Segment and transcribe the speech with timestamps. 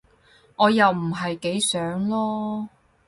[0.55, 2.67] 我又唔係幾想囉